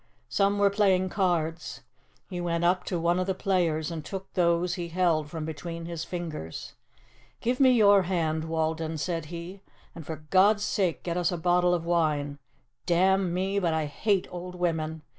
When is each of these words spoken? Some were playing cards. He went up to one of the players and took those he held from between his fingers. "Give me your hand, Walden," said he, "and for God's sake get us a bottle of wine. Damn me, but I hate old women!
Some 0.29 0.57
were 0.57 0.71
playing 0.71 1.09
cards. 1.09 1.81
He 2.27 2.41
went 2.41 2.63
up 2.63 2.85
to 2.85 2.99
one 2.99 3.19
of 3.19 3.27
the 3.27 3.35
players 3.35 3.91
and 3.91 4.03
took 4.03 4.33
those 4.33 4.73
he 4.73 4.87
held 4.87 5.29
from 5.29 5.45
between 5.45 5.85
his 5.85 6.05
fingers. 6.05 6.73
"Give 7.39 7.59
me 7.59 7.73
your 7.73 8.01
hand, 8.01 8.45
Walden," 8.45 8.97
said 8.97 9.25
he, 9.25 9.61
"and 9.93 10.03
for 10.03 10.23
God's 10.31 10.63
sake 10.63 11.03
get 11.03 11.17
us 11.17 11.31
a 11.31 11.37
bottle 11.37 11.75
of 11.75 11.85
wine. 11.85 12.39
Damn 12.87 13.31
me, 13.31 13.59
but 13.59 13.75
I 13.75 13.85
hate 13.85 14.27
old 14.31 14.55
women! 14.55 15.03